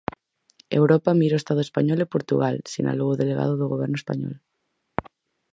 [0.79, 4.35] "Europa mira o Estado español e Portugal", sinalou o delegado do Goberno español.